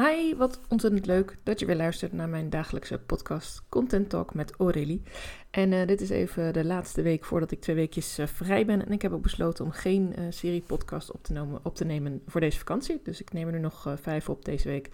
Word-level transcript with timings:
Hi, 0.00 0.36
wat 0.36 0.60
ontzettend 0.68 1.06
leuk 1.06 1.36
dat 1.42 1.60
je 1.60 1.66
weer 1.66 1.76
luistert 1.76 2.12
naar 2.12 2.28
mijn 2.28 2.50
dagelijkse 2.50 2.98
podcast 2.98 3.62
Content 3.68 4.08
Talk 4.08 4.34
met 4.34 4.52
Aurélie. 4.58 5.02
En 5.50 5.72
uh, 5.72 5.86
dit 5.86 6.00
is 6.00 6.10
even 6.10 6.52
de 6.52 6.64
laatste 6.64 7.02
week 7.02 7.24
voordat 7.24 7.50
ik 7.50 7.60
twee 7.60 7.76
weekjes 7.76 8.18
uh, 8.18 8.26
vrij 8.26 8.66
ben. 8.66 8.86
En 8.86 8.92
ik 8.92 9.02
heb 9.02 9.12
ook 9.12 9.22
besloten 9.22 9.64
om 9.64 9.70
geen 9.70 10.14
uh, 10.18 10.24
serie 10.28 10.62
podcast 10.66 11.12
op 11.12 11.24
te, 11.24 11.46
op 11.62 11.76
te 11.76 11.84
nemen 11.84 12.22
voor 12.26 12.40
deze 12.40 12.58
vakantie. 12.58 13.00
Dus 13.02 13.20
ik 13.20 13.32
neem 13.32 13.46
er 13.46 13.52
nu 13.52 13.58
nog 13.58 13.94
vijf 14.00 14.28
op 14.28 14.44
deze 14.44 14.68
week. 14.68 14.88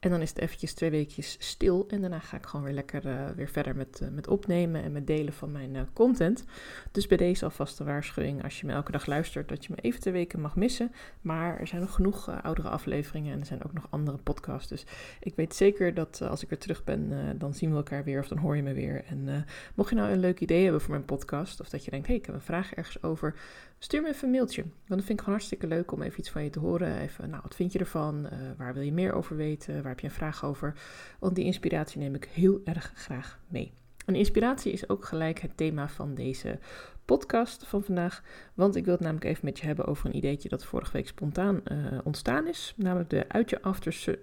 En 0.00 0.10
dan 0.10 0.20
is 0.20 0.28
het 0.28 0.38
eventjes 0.38 0.74
twee 0.74 0.90
weekjes 0.90 1.36
stil. 1.38 1.84
En 1.88 2.00
daarna 2.00 2.18
ga 2.18 2.36
ik 2.36 2.46
gewoon 2.46 2.64
weer 2.64 2.74
lekker 2.74 3.06
uh, 3.06 3.28
weer 3.36 3.48
verder 3.48 3.76
met, 3.76 4.00
uh, 4.02 4.08
met 4.08 4.28
opnemen 4.28 4.82
en 4.82 4.92
met 4.92 5.06
delen 5.06 5.32
van 5.32 5.52
mijn 5.52 5.74
uh, 5.74 5.80
content. 5.92 6.44
Dus 6.92 7.06
bij 7.06 7.16
deze 7.16 7.44
alvast 7.44 7.80
een 7.80 7.86
waarschuwing 7.86 8.42
als 8.42 8.60
je 8.60 8.66
me 8.66 8.72
elke 8.72 8.92
dag 8.92 9.06
luistert 9.06 9.48
dat 9.48 9.64
je 9.64 9.72
me 9.76 9.80
even 9.80 10.00
twee 10.00 10.12
weken 10.12 10.40
mag 10.40 10.56
missen. 10.56 10.92
Maar 11.20 11.60
er 11.60 11.66
zijn 11.66 11.80
nog 11.80 11.94
genoeg 11.94 12.42
oudere 12.42 12.68
afleveringen 12.68 13.32
en 13.32 13.40
er 13.40 13.46
zijn 13.46 13.64
ook 13.64 13.72
nog 13.72 13.86
andere 13.90 14.16
podcasts. 14.16 14.68
Dus 14.68 14.84
ik 15.20 15.34
weet 15.36 15.54
zeker 15.54 15.94
dat 15.94 16.22
als 16.22 16.42
ik 16.42 16.48
weer 16.48 16.58
terug 16.58 16.84
ben, 16.84 17.38
dan 17.38 17.54
zien 17.54 17.70
we 17.70 17.76
elkaar 17.76 18.04
weer 18.04 18.20
of 18.20 18.28
dan 18.28 18.38
hoor 18.38 18.56
je 18.56 18.62
me 18.62 18.72
weer. 18.72 19.04
En 19.04 19.46
mocht 19.74 19.90
je 19.90 19.96
nou 19.96 20.10
een 20.10 20.20
leuk 20.20 20.40
idee 20.40 20.62
hebben 20.62 20.80
voor 20.80 20.90
mijn 20.90 21.04
podcast 21.04 21.60
of 21.60 21.68
dat 21.68 21.84
je 21.84 21.90
denkt, 21.90 22.06
hé, 22.06 22.12
hey, 22.12 22.20
ik 22.20 22.26
heb 22.26 22.34
een 22.34 22.40
vraag 22.40 22.74
ergens 22.74 23.02
over 23.02 23.34
Stuur 23.78 24.02
me 24.02 24.08
even 24.08 24.24
een 24.24 24.30
mailtje. 24.30 24.62
Want 24.62 24.74
dat 24.86 24.98
vind 24.98 25.10
ik 25.10 25.18
gewoon 25.18 25.34
hartstikke 25.34 25.66
leuk 25.66 25.92
om 25.92 26.02
even 26.02 26.18
iets 26.18 26.30
van 26.30 26.44
je 26.44 26.50
te 26.50 26.58
horen. 26.58 26.98
Even, 26.98 27.30
nou, 27.30 27.42
wat 27.42 27.54
vind 27.54 27.72
je 27.72 27.78
ervan? 27.78 28.28
Waar 28.56 28.74
wil 28.74 28.82
je 28.82 28.92
meer 28.92 29.12
over 29.12 29.36
weten? 29.36 29.82
Waar 29.86 29.94
heb 29.94 30.04
je 30.04 30.10
een 30.10 30.22
vraag 30.22 30.44
over? 30.44 30.74
Want 31.18 31.34
die 31.34 31.44
inspiratie 31.44 31.98
neem 31.98 32.14
ik 32.14 32.28
heel 32.32 32.60
erg 32.64 32.92
graag 32.94 33.38
mee. 33.48 33.72
En 34.06 34.14
inspiratie 34.14 34.72
is 34.72 34.88
ook 34.88 35.04
gelijk 35.04 35.38
het 35.38 35.56
thema 35.56 35.88
van 35.88 36.14
deze 36.14 36.58
podcast 37.04 37.66
van 37.66 37.82
vandaag. 37.82 38.22
Want 38.54 38.76
ik 38.76 38.84
wil 38.84 38.94
het 38.94 39.02
namelijk 39.02 39.26
even 39.26 39.44
met 39.44 39.58
je 39.58 39.66
hebben 39.66 39.86
over 39.86 40.06
een 40.06 40.16
ideetje 40.16 40.48
dat 40.48 40.64
vorige 40.64 40.92
week 40.92 41.06
spontaan 41.06 41.60
uh, 41.72 41.98
ontstaan 42.04 42.46
is. 42.46 42.74
Namelijk 42.76 43.10
de 43.10 43.24
uit 43.28 43.50
je, 43.50 43.62
after, 43.62 44.18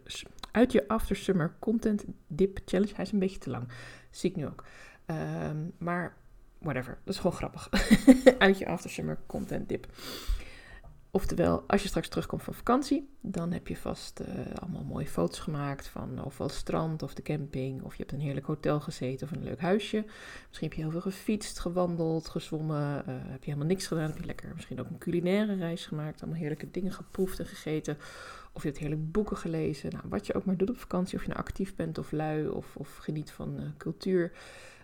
uit 0.51 0.71
je 0.71 0.87
After 0.87 1.15
Summer 1.15 1.55
Content 1.59 2.05
Dip 2.27 2.59
Challenge. 2.65 2.93
Hij 2.95 3.05
is 3.05 3.11
een 3.11 3.19
beetje 3.19 3.39
te 3.39 3.49
lang. 3.49 3.67
Zie 4.09 4.29
ik 4.29 4.35
nu 4.35 4.45
ook. 4.45 4.63
Um, 5.05 5.73
maar 5.77 6.15
whatever. 6.59 6.97
Dat 7.03 7.13
is 7.13 7.19
gewoon 7.19 7.37
grappig. 7.37 7.69
Uit 8.37 8.57
je 8.57 8.67
after 8.67 8.89
summer 8.89 9.17
content 9.25 9.69
dip. 9.69 9.87
Oftewel, 11.15 11.63
als 11.67 11.81
je 11.81 11.87
straks 11.87 12.07
terugkomt 12.07 12.43
van 12.43 12.53
vakantie, 12.53 13.09
dan 13.21 13.51
heb 13.51 13.67
je 13.67 13.77
vast 13.77 14.19
uh, 14.19 14.27
allemaal 14.55 14.83
mooie 14.83 15.07
foto's 15.07 15.39
gemaakt 15.39 15.87
van 15.87 16.23
ofwel 16.23 16.47
het 16.47 16.55
strand 16.55 17.03
of 17.03 17.13
de 17.13 17.21
camping. 17.21 17.81
Of 17.81 17.91
je 17.95 18.01
hebt 18.01 18.11
een 18.11 18.19
heerlijk 18.19 18.45
hotel 18.45 18.79
gezeten 18.79 19.27
of 19.27 19.35
een 19.35 19.43
leuk 19.43 19.59
huisje. 19.59 20.05
Misschien 20.47 20.67
heb 20.67 20.77
je 20.77 20.81
heel 20.81 20.91
veel 20.91 21.01
gefietst, 21.01 21.59
gewandeld, 21.59 22.29
gezwommen. 22.29 23.03
Uh, 23.07 23.15
heb 23.17 23.43
je 23.43 23.45
helemaal 23.45 23.67
niks 23.67 23.87
gedaan. 23.87 24.09
Heb 24.09 24.19
je 24.19 24.25
lekker 24.25 24.51
misschien 24.55 24.79
ook 24.79 24.89
een 24.89 24.97
culinaire 24.97 25.55
reis 25.55 25.85
gemaakt. 25.85 26.21
Allemaal 26.21 26.39
heerlijke 26.39 26.71
dingen 26.71 26.91
geproefd 26.91 27.39
en 27.39 27.45
gegeten. 27.45 27.97
Of 28.53 28.61
je 28.61 28.67
hebt 28.67 28.79
heerlijk 28.79 29.11
boeken 29.11 29.37
gelezen. 29.37 29.91
Nou, 29.91 30.03
wat 30.09 30.27
je 30.27 30.33
ook 30.33 30.45
maar 30.45 30.57
doet 30.57 30.69
op 30.69 30.77
vakantie. 30.77 31.17
Of 31.17 31.23
je 31.23 31.29
nou 31.29 31.39
actief 31.39 31.75
bent 31.75 31.97
of 31.97 32.11
lui 32.11 32.47
of, 32.47 32.75
of 32.75 32.95
geniet 32.97 33.31
van 33.31 33.55
uh, 33.59 33.65
cultuur 33.77 34.31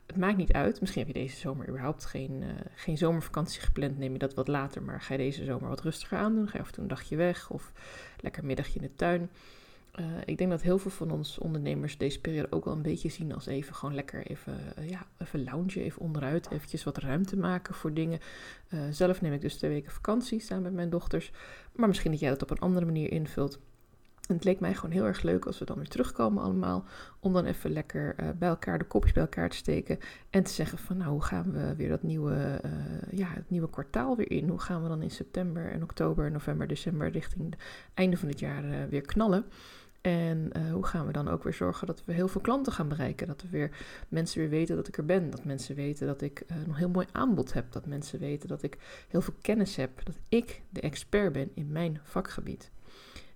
het 0.09 0.17
maakt 0.17 0.38
niet 0.38 0.53
uit. 0.53 0.79
Misschien 0.79 1.05
heb 1.05 1.15
je 1.15 1.21
deze 1.21 1.38
zomer 1.38 1.67
überhaupt 1.67 2.05
geen, 2.05 2.41
uh, 2.41 2.49
geen 2.75 2.97
zomervakantie 2.97 3.61
gepland. 3.61 3.97
Neem 3.97 4.13
je 4.13 4.19
dat 4.19 4.33
wat 4.33 4.47
later, 4.47 4.83
maar 4.83 5.02
ga 5.02 5.13
je 5.13 5.19
deze 5.19 5.43
zomer 5.43 5.69
wat 5.69 5.81
rustiger 5.81 6.17
aandoen. 6.17 6.47
Ga 6.47 6.53
je 6.53 6.59
af 6.59 6.67
en 6.67 6.73
toe 6.73 6.83
een 6.83 6.89
dagje 6.89 7.15
weg 7.15 7.49
of 7.49 7.71
lekker 8.19 8.45
middagje 8.45 8.80
in 8.80 8.85
de 8.85 8.95
tuin. 8.95 9.30
Uh, 9.99 10.05
ik 10.25 10.37
denk 10.37 10.49
dat 10.49 10.61
heel 10.61 10.77
veel 10.77 10.91
van 10.91 11.11
ons 11.11 11.37
ondernemers 11.37 11.97
deze 11.97 12.21
periode 12.21 12.52
ook 12.52 12.65
wel 12.65 12.73
een 12.73 12.81
beetje 12.81 13.09
zien 13.09 13.33
als 13.33 13.45
even 13.45 13.75
gewoon 13.75 13.95
lekker 13.95 14.27
even, 14.27 14.59
uh, 14.80 14.89
ja, 14.89 15.07
even 15.17 15.43
loungen, 15.43 15.77
even 15.77 16.02
onderuit, 16.02 16.52
eventjes 16.52 16.83
wat 16.83 16.97
ruimte 16.97 17.37
maken 17.37 17.73
voor 17.73 17.93
dingen. 17.93 18.19
zelf 18.89 19.21
neem 19.21 19.33
ik 19.33 19.41
dus 19.41 19.55
twee 19.55 19.71
weken 19.71 19.91
vakantie 19.91 20.39
samen 20.39 20.63
met 20.63 20.73
mijn 20.73 20.89
dochters. 20.89 21.31
Maar 21.71 21.87
misschien 21.87 22.11
dat 22.11 22.19
jij 22.19 22.30
dat 22.30 22.41
op 22.41 22.49
een 22.49 22.59
andere 22.59 22.85
manier 22.85 23.11
invult. 23.11 23.59
En 24.30 24.35
het 24.35 24.44
leek 24.44 24.59
mij 24.59 24.73
gewoon 24.73 24.91
heel 24.91 25.05
erg 25.05 25.22
leuk 25.22 25.45
als 25.45 25.59
we 25.59 25.66
dan 25.66 25.75
weer 25.75 25.88
terugkomen 25.88 26.44
allemaal. 26.44 26.85
Om 27.19 27.33
dan 27.33 27.45
even 27.45 27.72
lekker 27.72 28.16
uh, 28.19 28.30
bij 28.38 28.49
elkaar 28.49 28.80
de 28.80 28.86
kopjes 28.86 29.13
bij 29.13 29.23
elkaar 29.23 29.49
te 29.49 29.55
steken. 29.55 29.99
En 30.30 30.44
te 30.44 30.52
zeggen 30.52 30.77
van 30.77 30.97
nou 30.97 31.11
hoe 31.11 31.23
gaan 31.23 31.52
we 31.52 31.75
weer 31.75 31.89
dat 31.89 32.03
nieuwe, 32.03 32.61
uh, 32.66 32.71
ja, 33.20 33.27
het 33.27 33.49
nieuwe 33.49 33.70
kwartaal 33.70 34.15
weer 34.15 34.31
in. 34.31 34.49
Hoe 34.49 34.59
gaan 34.59 34.83
we 34.83 34.87
dan 34.87 35.02
in 35.02 35.11
september 35.11 35.71
en 35.71 35.83
oktober, 35.83 36.31
november, 36.31 36.67
december 36.67 37.09
richting 37.09 37.45
het 37.45 37.59
einde 37.93 38.17
van 38.17 38.27
het 38.27 38.39
jaar 38.39 38.65
uh, 38.65 38.86
weer 38.89 39.02
knallen. 39.02 39.45
En 40.02 40.52
hoe 40.71 40.86
gaan 40.86 41.05
we 41.05 41.11
dan 41.11 41.27
ook 41.27 41.43
weer 41.43 41.53
zorgen 41.53 41.87
dat 41.87 42.05
we 42.05 42.14
heel 42.14 42.27
veel 42.27 42.42
klanten 42.42 42.73
gaan 42.73 42.87
bereiken? 42.87 43.27
Dat 43.27 43.42
we 43.42 43.49
weer 43.49 43.71
mensen 44.08 44.39
weer 44.39 44.49
weten 44.49 44.76
dat 44.76 44.87
ik 44.87 44.98
er 44.98 45.05
ben. 45.05 45.30
Dat 45.30 45.43
mensen 45.43 45.76
weten 45.76 46.08
dat 46.08 46.21
ik 46.21 46.43
uh, 46.48 46.58
een 46.67 46.73
heel 46.73 46.89
mooi 46.89 47.08
aanbod 47.11 47.53
heb. 47.53 47.71
Dat 47.71 47.86
mensen 47.86 48.20
weten 48.20 48.48
dat 48.48 48.64
ik 48.64 48.77
heel 49.08 49.21
veel 49.21 49.33
kennis 49.42 49.76
heb. 49.76 50.05
Dat 50.05 50.20
ik 50.30 50.61
de 50.70 50.82
expert 50.82 51.33
ben 51.33 51.52
in 51.53 51.71
mijn 51.71 51.99
vakgebied. 52.03 52.71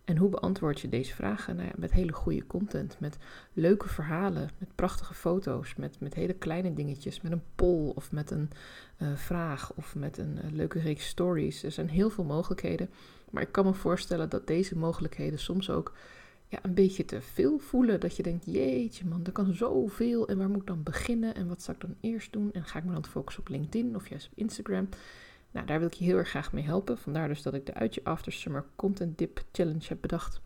En 0.05 0.17
hoe 0.17 0.29
beantwoord 0.29 0.79
je 0.79 0.89
deze 0.89 1.15
vragen? 1.15 1.55
Nou 1.55 1.67
ja, 1.67 1.73
met 1.77 1.91
hele 1.91 2.11
goede 2.11 2.47
content, 2.47 2.95
met 2.99 3.17
leuke 3.53 3.89
verhalen, 3.89 4.49
met 4.57 4.75
prachtige 4.75 5.13
foto's, 5.13 5.75
met, 5.75 5.99
met 5.99 6.13
hele 6.13 6.33
kleine 6.33 6.73
dingetjes, 6.73 7.21
met 7.21 7.31
een 7.31 7.43
poll 7.55 7.91
of 7.95 8.11
met 8.11 8.31
een 8.31 8.49
uh, 9.01 9.15
vraag 9.15 9.73
of 9.75 9.95
met 9.95 10.17
een 10.17 10.39
uh, 10.45 10.51
leuke 10.51 10.79
reeks 10.79 11.07
stories. 11.07 11.63
Er 11.63 11.71
zijn 11.71 11.89
heel 11.89 12.09
veel 12.09 12.23
mogelijkheden, 12.23 12.89
maar 13.29 13.41
ik 13.41 13.51
kan 13.51 13.65
me 13.65 13.73
voorstellen 13.73 14.29
dat 14.29 14.47
deze 14.47 14.77
mogelijkheden 14.77 15.39
soms 15.39 15.69
ook 15.69 15.93
ja, 16.47 16.59
een 16.61 16.73
beetje 16.73 17.05
te 17.05 17.21
veel 17.21 17.57
voelen. 17.57 17.99
Dat 17.99 18.15
je 18.15 18.23
denkt, 18.23 18.45
jeetje 18.45 19.05
man, 19.05 19.25
er 19.25 19.31
kan 19.31 19.53
zoveel 19.53 20.27
en 20.27 20.37
waar 20.37 20.49
moet 20.49 20.61
ik 20.61 20.67
dan 20.67 20.83
beginnen 20.83 21.35
en 21.35 21.47
wat 21.47 21.61
zal 21.61 21.73
ik 21.73 21.81
dan 21.81 21.95
eerst 22.01 22.33
doen? 22.33 22.51
En 22.51 22.65
ga 22.65 22.79
ik 22.79 22.85
me 22.85 22.93
dan 22.93 23.05
focussen 23.05 23.43
op 23.43 23.49
LinkedIn 23.49 23.95
of 23.95 24.09
juist 24.09 24.27
op 24.31 24.37
Instagram? 24.37 24.89
Nou, 25.53 25.65
daar 25.65 25.79
wil 25.79 25.87
ik 25.87 25.93
je 25.93 26.03
heel 26.03 26.17
erg 26.17 26.29
graag 26.29 26.53
mee 26.53 26.63
helpen. 26.63 26.97
Vandaar 26.97 27.27
dus 27.27 27.41
dat 27.41 27.53
ik 27.53 27.65
de 27.65 27.73
Uitje 27.73 28.01
After 28.03 28.31
Summer 28.31 28.65
Content 28.75 29.17
Dip 29.17 29.43
Challenge 29.51 29.85
heb 29.87 29.97
bedacht. 30.01 30.41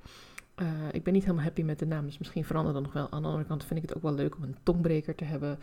Uh, 0.62 0.68
ik 0.92 1.04
ben 1.04 1.14
niet 1.14 1.24
helemaal 1.24 1.44
happy 1.44 1.62
met 1.62 1.80
de 1.80 1.86
naam, 1.86 2.06
dus 2.06 2.18
misschien 2.18 2.46
verandert 2.46 2.76
dat 2.76 2.84
nog 2.84 2.94
wel. 2.94 3.12
Aan 3.12 3.22
de 3.22 3.28
andere 3.28 3.46
kant 3.46 3.66
vind 3.66 3.84
ik 3.84 3.90
het 3.90 3.98
ook 3.98 4.04
wel 4.04 4.14
leuk 4.14 4.36
om 4.36 4.44
een 4.44 4.56
tongbreker 4.64 5.16
te 5.16 5.24
hebben. 5.24 5.60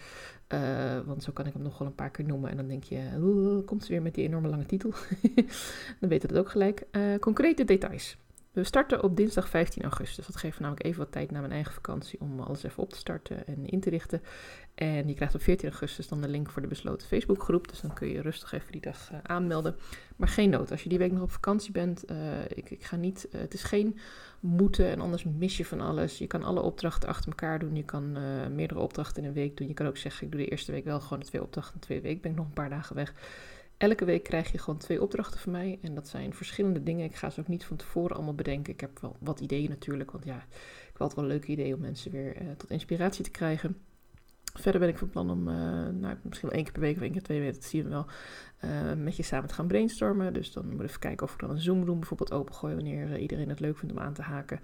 Uh, 0.49 1.01
want 1.05 1.23
zo 1.23 1.33
kan 1.33 1.47
ik 1.47 1.53
hem 1.53 1.63
nog 1.63 1.79
wel 1.79 1.89
een 1.89 1.95
paar 1.95 2.11
keer 2.11 2.25
noemen. 2.25 2.51
En 2.51 2.57
dan 2.57 2.69
denk 2.69 2.85
je, 2.85 3.63
komt 3.67 3.85
ze 3.85 3.93
weer 3.93 4.03
met 4.03 4.15
die 4.15 4.25
enorme 4.25 4.49
lange 4.49 4.67
titel. 4.67 4.91
dan 6.01 6.09
weet 6.09 6.23
het 6.23 6.37
ook 6.37 6.51
gelijk. 6.51 6.87
Uh, 6.93 7.19
concrete 7.19 7.65
details. 7.65 8.17
We 8.55 8.65
starten 8.65 9.03
op 9.03 9.17
dinsdag 9.17 9.49
15 9.49 9.83
augustus. 9.83 10.27
Dat 10.27 10.37
geeft 10.37 10.61
namelijk 10.61 10.87
even 10.87 10.99
wat 10.99 11.13
tijd 11.13 11.31
na 11.31 11.41
mijn 11.41 11.53
eigen 11.53 11.73
vakantie 11.73 12.21
om 12.21 12.41
alles 12.41 12.63
even 12.63 12.83
op 12.83 12.91
te 12.91 12.97
starten 12.97 13.47
en 13.47 13.67
in 13.67 13.81
te 13.81 13.91
richten. 13.91 14.23
En 14.75 15.09
je 15.09 15.15
krijgt 15.15 15.35
op 15.35 15.43
14 15.43 15.69
augustus 15.69 16.09
dan 16.09 16.21
de 16.21 16.29
link 16.29 16.51
voor 16.51 16.63
de 16.63 16.69
besloten 16.69 17.09
Facebookgroep. 17.09 17.69
Dus 17.69 17.81
dan 17.81 17.95
kun 17.95 18.09
je 18.09 18.21
rustig 18.21 18.53
even 18.53 18.73
die 18.73 18.81
dag 18.81 19.13
uh, 19.13 19.19
aanmelden. 19.23 19.77
Maar 20.17 20.29
geen 20.29 20.51
nood. 20.51 20.71
Als 20.71 20.83
je 20.83 20.89
die 20.89 20.99
week 20.99 21.13
nog 21.13 21.23
op 21.23 21.31
vakantie 21.31 21.73
bent, 21.73 22.11
uh, 22.11 22.45
ik, 22.45 22.71
ik, 22.71 22.85
ga 22.85 22.97
niet. 22.97 23.29
Uh, 23.33 23.41
het 23.41 23.55
is 23.55 23.63
geen 23.63 23.99
moeten 24.41 24.87
en 24.87 25.01
anders 25.01 25.25
mis 25.25 25.57
je 25.57 25.65
van 25.65 25.81
alles. 25.81 26.19
Je 26.19 26.27
kan 26.27 26.43
alle 26.43 26.61
opdrachten 26.61 27.09
achter 27.09 27.29
elkaar 27.29 27.59
doen. 27.59 27.77
Je 27.77 27.85
kan 27.85 28.13
meerdere 28.55 28.81
opdrachten 28.81 29.23
in 29.23 29.29
een 29.29 29.35
week 29.35 29.57
doen. 29.57 29.69
Je 29.69 29.75
kan 29.75 29.87
ook 29.87 29.97
zeggen, 29.97 30.27
ik 30.27 30.33
doe 30.33 30.41
de 30.41 30.49
eerste 30.49 30.73
week 30.73 30.85
wel 30.85 31.01
gewoon 31.01 31.19
de 31.19 31.27
twee 31.27 31.43
opdrachten. 31.43 31.81
De 31.81 31.87
tweede 31.87 32.09
week 32.09 32.23
ben 32.23 32.31
ik 32.31 32.37
nog 32.37 32.47
een 32.47 32.53
paar 32.53 32.71
dagen 32.71 32.97
weg. 32.97 33.15
Elke 33.77 34.05
week 34.05 34.23
krijg 34.23 34.53
je 34.53 34.59
gewoon 34.59 34.79
twee 34.79 35.03
opdrachten 35.03 35.41
van 35.41 35.53
mij. 35.53 35.79
En 35.83 35.95
dat 35.95 36.09
zijn 36.09 36.35
verschillende 36.35 36.83
dingen. 36.83 37.05
Ik 37.05 37.15
ga 37.15 37.31
ze 37.31 37.41
ook 37.41 37.49
niet 37.49 37.65
van 37.65 37.77
tevoren 37.77 38.17
allemaal 38.17 38.35
bedenken. 38.35 38.73
Ik 38.73 38.81
heb 38.81 38.99
wel 39.01 39.17
wat 39.21 39.41
ideeën 39.41 39.69
natuurlijk. 39.69 40.11
Want 40.11 40.25
ja, 40.25 40.47
ik 40.93 40.97
had 40.97 41.15
wel 41.15 41.25
een 41.25 41.31
leuke 41.31 41.53
idee 41.53 41.75
om 41.75 41.81
mensen 41.81 42.11
weer 42.11 42.43
uh, 42.43 42.51
tot 42.57 42.71
inspiratie 42.71 43.25
te 43.25 43.31
krijgen. 43.31 43.77
Verder 44.61 44.81
ben 44.81 44.89
ik 44.89 44.99
van 44.99 45.09
plan 45.09 45.31
om, 45.31 45.49
uh, 45.49 45.55
nou, 45.89 46.17
misschien 46.23 46.49
wel 46.49 46.51
één 46.51 46.65
keer 46.65 46.73
per 46.73 46.81
week 46.81 46.97
of 46.97 47.03
één 47.03 47.13
keer 47.13 47.23
twee 47.23 47.41
weken, 47.41 47.55
dat 47.55 47.65
zien 47.65 47.83
we 47.83 47.89
wel, 47.89 48.07
uh, 48.65 48.93
met 49.03 49.17
je 49.17 49.23
samen 49.23 49.49
te 49.49 49.55
gaan 49.55 49.67
brainstormen. 49.67 50.33
Dus 50.33 50.53
dan 50.53 50.67
moet 50.67 50.81
ik 50.81 50.87
even 50.87 51.01
kijken 51.01 51.27
of 51.27 51.33
ik 51.33 51.41
dan 51.41 51.51
een 51.51 51.61
Zoom 51.61 51.85
room 51.85 51.99
bijvoorbeeld 51.99 52.33
opengooien 52.33 52.77
wanneer 52.77 53.11
uh, 53.11 53.21
iedereen 53.23 53.49
het 53.49 53.61
leuk 53.61 53.79
vindt 53.79 53.95
om 53.95 54.01
aan 54.01 54.13
te 54.13 54.23
haken. 54.23 54.61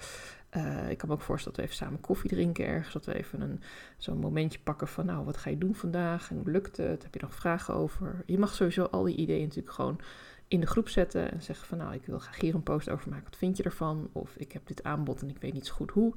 ik 0.89 0.99
kan 0.99 1.09
me 1.09 1.15
ook 1.15 1.21
voorstellen 1.21 1.57
dat 1.59 1.67
we 1.67 1.73
even 1.73 1.85
samen 1.85 2.01
koffie 2.01 2.31
drinken 2.31 2.67
ergens. 2.67 2.93
Dat 2.93 3.05
we 3.05 3.15
even 3.15 3.41
een, 3.41 3.61
zo'n 3.97 4.19
momentje 4.19 4.59
pakken 4.59 4.89
van 4.89 5.07
nou, 5.07 5.25
wat 5.25 5.37
ga 5.37 5.51
je 5.51 5.59
doen 5.59 5.75
vandaag 5.75 6.31
en 6.31 6.37
hoe 6.37 6.51
lukt 6.51 6.77
het? 6.77 7.03
Heb 7.03 7.15
je 7.15 7.21
nog 7.21 7.35
vragen 7.35 7.75
over? 7.75 8.23
Je 8.27 8.39
mag 8.39 8.55
sowieso 8.55 8.85
al 8.85 9.03
die 9.03 9.17
ideeën 9.17 9.43
natuurlijk 9.43 9.75
gewoon 9.75 10.01
in 10.49 10.61
de 10.61 10.67
groep 10.67 10.89
zetten 10.89 11.33
en 11.33 11.43
zeggen 11.43 11.67
van 11.67 11.79
nou, 11.79 11.95
ik 11.95 12.07
wil 12.07 12.19
graag 12.19 12.41
hier 12.41 12.55
een 12.55 12.63
post 12.63 12.91
over 12.91 13.09
maken. 13.09 13.25
Wat 13.25 13.37
vind 13.37 13.57
je 13.57 13.63
ervan? 13.63 14.09
Of 14.13 14.37
ik 14.37 14.53
heb 14.53 14.67
dit 14.67 14.83
aanbod 14.83 15.23
en 15.23 15.29
ik 15.29 15.41
weet 15.41 15.53
niet 15.53 15.67
zo 15.67 15.75
goed 15.75 15.91
hoe. 15.91 16.15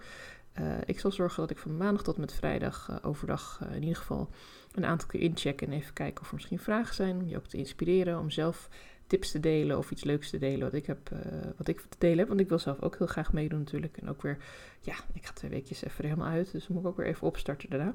Uh, 0.60 0.74
ik 0.86 1.00
zal 1.00 1.12
zorgen 1.12 1.42
dat 1.42 1.50
ik 1.50 1.58
van 1.58 1.78
maandag 1.78 2.04
tot 2.04 2.18
met 2.18 2.34
vrijdag 2.34 2.88
uh, 2.90 2.98
overdag 3.02 3.60
uh, 3.64 3.76
in 3.76 3.82
ieder 3.82 3.98
geval 3.98 4.30
een 4.72 4.86
aantal 4.86 5.08
keer 5.08 5.22
inchecken 5.22 5.68
en 5.68 5.74
even 5.74 5.94
kijken 5.94 6.22
of 6.22 6.28
er 6.28 6.34
misschien 6.34 6.60
vragen 6.60 6.96
zijn. 6.96 7.16
Om 7.16 7.28
je 7.28 7.38
ook 7.38 7.48
te 7.48 7.58
inspireren, 7.58 8.20
om 8.20 8.30
zelf 8.30 8.70
tips 9.08 9.32
te 9.32 9.40
delen 9.40 9.78
of 9.78 9.92
iets 9.92 10.04
leuks 10.04 10.30
te 10.30 10.38
delen 10.38 10.60
wat 10.60 10.74
ik, 10.74 10.86
heb, 10.86 11.10
wat 11.58 11.68
ik 11.68 11.82
te 11.90 11.98
delen 11.98 12.18
heb. 12.18 12.28
Want 12.28 12.40
ik 12.40 12.50
wil 12.50 12.60
zelf 12.60 12.82
ook 12.82 12.98
heel 12.98 13.08
graag 13.08 13.34
meedoen 13.34 13.60
natuurlijk. 13.60 13.98
En 13.98 14.10
ook 14.10 14.22
weer, 14.22 14.38
ja, 14.80 14.94
ik 15.14 15.26
ga 15.26 15.34
twee 15.34 15.52
weekjes 15.52 15.84
even 15.84 16.04
helemaal 16.04 16.28
uit. 16.28 16.52
Dus 16.52 16.66
dan 16.68 16.76
moet 16.76 16.86
ik 16.86 16.90
ook 16.90 16.98
weer 16.98 17.06
even 17.06 17.28
opstarten 17.28 17.70
daarna. 17.70 17.94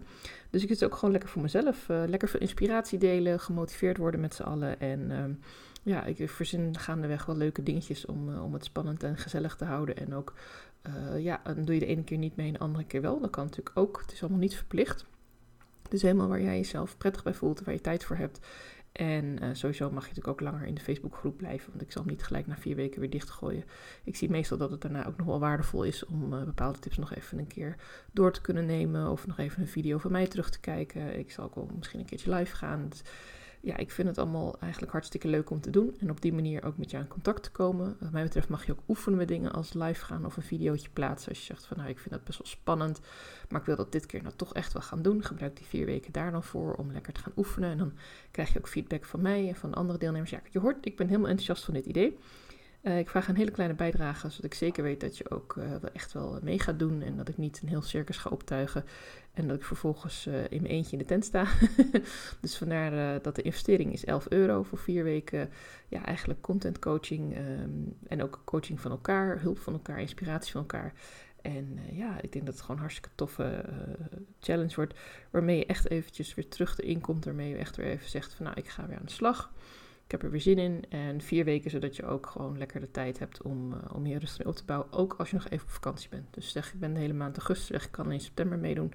Dus 0.50 0.62
ik 0.62 0.69
zit 0.69 0.84
ook 0.84 0.94
gewoon 0.94 1.11
lekker 1.11 1.31
voor 1.31 1.43
mezelf. 1.43 1.87
lekker 1.88 2.28
veel 2.28 2.40
inspiratie 2.40 2.99
delen, 2.99 3.40
gemotiveerd 3.40 3.96
worden 3.96 4.20
met 4.20 4.34
z'n 4.34 4.43
allen. 4.43 4.81
En 4.81 5.11
ehm, 5.11 5.32
ja, 5.82 6.04
ik 6.04 6.31
verzin 6.31 6.78
gaandeweg 6.78 7.26
wel 7.26 7.37
leuke 7.37 7.62
dingetjes 7.62 8.06
om, 8.06 8.38
om 8.38 8.52
het 8.52 8.64
spannend 8.64 9.02
en 9.02 9.16
gezellig 9.16 9.56
te 9.56 9.64
houden. 9.64 9.96
En 9.96 10.14
ook 10.14 10.34
uh, 10.86 11.22
ja, 11.22 11.40
dan 11.44 11.64
doe 11.64 11.75
je 11.75 11.80
de 11.80 11.86
ene 11.86 12.04
keer 12.04 12.19
niet 12.19 12.36
mee 12.36 12.46
en 12.46 12.52
de 12.52 12.58
andere 12.58 12.84
keer 12.84 13.02
wel. 13.02 13.20
Dat 13.20 13.30
kan 13.30 13.44
natuurlijk 13.44 13.76
ook. 13.76 14.00
Het 14.00 14.12
is 14.12 14.20
allemaal 14.20 14.40
niet 14.40 14.56
verplicht. 14.56 15.06
Is 15.90 16.02
helemaal 16.02 16.28
waar 16.28 16.42
jij 16.42 16.56
jezelf 16.56 16.96
prettig 16.96 17.22
bij 17.22 17.34
voelt, 17.34 17.64
waar 17.64 17.75
je 17.75 17.80
tijd 17.80 18.04
voor 18.04 18.16
hebt. 18.16 18.40
En 18.92 19.38
eh, 19.38 19.48
sowieso 19.52 19.90
mag 19.90 20.02
je 20.02 20.08
natuurlijk 20.08 20.28
ook 20.28 20.40
langer 20.40 20.66
in 20.66 20.75
de 20.75 20.80
Facebookgroep 20.80 21.36
blijven, 21.36 21.70
want 21.70 21.82
ik 21.82 21.92
zal 21.92 22.02
hem 22.02 22.10
niet 22.10 22.22
gelijk 22.22 22.46
na 22.46 22.56
vier 22.56 22.76
weken 22.76 23.00
weer 23.00 23.10
dichtgooien. 23.10 23.64
Ik 24.04 24.16
zie 24.16 24.30
meestal 24.30 24.58
dat 24.58 24.70
het 24.70 24.80
daarna 24.80 25.06
ook 25.06 25.16
nog 25.16 25.26
wel 25.26 25.38
waardevol 25.38 25.82
is 25.82 26.06
om 26.06 26.32
uh, 26.32 26.42
bepaalde 26.42 26.78
tips 26.78 26.96
nog 26.96 27.14
even 27.14 27.38
een 27.38 27.46
keer 27.46 27.76
door 28.12 28.32
te 28.32 28.40
kunnen 28.40 28.66
nemen 28.66 29.10
of 29.10 29.26
nog 29.26 29.38
even 29.38 29.60
een 29.62 29.69
video 29.69 29.98
van 29.98 30.12
mij 30.12 30.26
terug 30.26 30.50
te 30.50 30.60
kijken. 30.60 31.19
Ik 31.19 31.30
zal 31.30 31.44
ook 31.44 31.54
wel 31.54 31.70
misschien 31.76 32.00
een 32.00 32.06
keertje 32.06 32.34
live 32.34 32.56
gaan. 32.56 32.88
Dus 32.88 33.02
ja, 33.69 33.76
ik 33.76 33.91
vind 33.91 34.09
het 34.09 34.19
allemaal 34.19 34.56
eigenlijk 34.61 34.93
hartstikke 34.93 35.29
leuk 35.29 35.50
om 35.50 35.61
te 35.61 35.70
doen. 35.70 35.97
En 36.00 36.11
op 36.11 36.20
die 36.20 36.32
manier 36.32 36.65
ook 36.65 36.76
met 36.76 36.91
jou 36.91 37.03
in 37.03 37.09
contact 37.09 37.43
te 37.43 37.50
komen. 37.50 37.97
Wat 38.00 38.11
mij 38.11 38.23
betreft 38.23 38.49
mag 38.49 38.67
je 38.67 38.73
ook 38.73 38.82
oefenen 38.88 39.19
met 39.19 39.29
dingen 39.29 39.53
als 39.53 39.73
live 39.73 40.05
gaan 40.05 40.25
of 40.25 40.37
een 40.37 40.43
videootje 40.43 40.88
plaatsen. 40.93 41.29
Als 41.29 41.38
je 41.38 41.44
zegt 41.44 41.65
van 41.65 41.76
nou, 41.76 41.88
ik 41.88 41.99
vind 41.99 42.11
dat 42.11 42.25
best 42.25 42.38
wel 42.38 42.47
spannend. 42.47 43.00
Maar 43.49 43.61
ik 43.61 43.67
wil 43.67 43.76
dat 43.76 43.93
dit 43.93 44.06
keer 44.06 44.23
nou 44.23 44.35
toch 44.37 44.55
echt 44.55 44.73
wel 44.73 44.82
gaan 44.82 45.03
doen. 45.03 45.25
Gebruik 45.25 45.56
die 45.56 45.67
vier 45.67 45.87
weken 45.87 46.12
daar 46.12 46.31
dan 46.31 46.43
voor 46.43 46.75
om 46.75 46.93
lekker 46.93 47.12
te 47.12 47.20
gaan 47.20 47.32
oefenen. 47.37 47.70
En 47.70 47.79
dan 47.79 47.93
krijg 48.31 48.53
je 48.53 48.59
ook 48.59 48.69
feedback 48.69 49.05
van 49.05 49.20
mij 49.20 49.49
en 49.49 49.56
van 49.56 49.75
andere 49.75 49.99
deelnemers. 49.99 50.31
Ja, 50.31 50.41
je 50.50 50.59
hoort, 50.59 50.87
ik 50.87 50.97
ben 50.97 51.06
helemaal 51.06 51.29
enthousiast 51.29 51.64
van 51.64 51.75
dit 51.75 51.87
idee. 51.87 52.19
Uh, 52.88 52.99
ik 52.99 53.08
vraag 53.08 53.29
een 53.29 53.37
hele 53.37 53.50
kleine 53.50 53.75
bijdrage, 53.75 54.31
zodat 54.31 54.44
ik 54.44 54.55
zeker 54.55 54.82
weet 54.82 55.00
dat 55.00 55.19
je 55.19 55.31
ook 55.31 55.55
uh, 55.58 55.64
echt 55.93 56.12
wel 56.12 56.38
mee 56.43 56.58
gaat 56.58 56.79
doen. 56.79 57.02
En 57.02 57.17
dat 57.17 57.29
ik 57.29 57.37
niet 57.37 57.61
een 57.62 57.69
heel 57.69 57.82
circus 57.82 58.17
ga 58.17 58.31
optuigen. 58.31 58.85
En 59.32 59.49
dat 59.49 59.56
ik 59.56 59.64
vervolgens 59.64 60.26
uh, 60.26 60.35
in 60.35 60.62
mijn 60.62 60.75
eentje 60.75 60.93
in 60.93 60.99
de 60.99 61.05
tent 61.05 61.25
sta. 61.25 61.46
dus 62.40 62.56
vandaar 62.56 63.23
dat 63.23 63.37
de 63.37 63.43
investering 63.43 63.93
is 63.93 64.05
11 64.05 64.26
euro 64.29 64.62
voor 64.62 64.79
vier 64.79 65.05
weken. 65.05 65.50
Ja, 65.88 66.05
eigenlijk 66.05 66.40
content 66.40 66.79
coaching 66.79 67.37
um, 67.37 67.96
en 68.08 68.23
ook 68.23 68.43
coaching 68.44 68.81
van 68.81 68.90
elkaar, 68.90 69.40
hulp 69.40 69.58
van 69.58 69.73
elkaar, 69.73 70.00
inspiratie 70.00 70.52
van 70.52 70.61
elkaar. 70.61 70.93
En 71.43 71.79
ja, 71.93 72.20
ik 72.20 72.32
denk 72.32 72.44
dat 72.44 72.55
het 72.55 72.62
gewoon 72.62 72.76
een 72.76 72.82
hartstikke 72.82 73.14
toffe 73.14 73.64
challenge 74.40 74.75
wordt. 74.75 74.94
Waarmee 75.31 75.58
je 75.58 75.67
echt 75.67 75.90
eventjes 75.90 76.35
weer 76.35 76.49
terug 76.49 76.79
erin 76.79 77.00
komt. 77.00 77.25
Waarmee 77.25 77.49
je 77.49 77.56
echt 77.56 77.76
weer 77.76 77.87
even 77.87 78.11
zegt 78.11 78.35
van 78.35 78.44
nou, 78.44 78.56
ik 78.58 78.69
ga 78.69 78.87
weer 78.87 78.99
aan 78.99 79.06
de 79.06 79.12
slag. 79.12 79.50
Ik 80.08 80.14
heb 80.14 80.22
er 80.22 80.31
weer 80.31 80.40
zin 80.40 80.58
in. 80.58 80.84
En 80.88 81.20
vier 81.20 81.44
weken, 81.44 81.70
zodat 81.70 81.96
je 81.96 82.06
ook 82.06 82.26
gewoon 82.26 82.58
lekker 82.58 82.81
de 82.81 82.90
tijd 82.90 83.19
hebt 83.19 83.43
om, 83.43 83.72
uh, 83.72 83.78
om 83.93 84.06
je 84.06 84.19
rust 84.19 84.44
op 84.44 84.56
te 84.56 84.64
bouwen. 84.64 84.93
Ook 84.93 85.14
als 85.19 85.31
je 85.31 85.37
nog 85.37 85.49
even 85.49 85.66
op 85.66 85.72
vakantie 85.72 86.08
bent. 86.08 86.34
Dus 86.34 86.52
zeg, 86.52 86.72
ik 86.72 86.81
ben 86.81 86.94
de 86.94 87.00
hele 87.00 87.12
maand 87.12 87.37
augustus 87.37 87.69
weg. 87.69 87.84
Ik 87.84 87.90
kan 87.90 88.12
in 88.12 88.20
september 88.20 88.58
meedoen. 88.58 88.93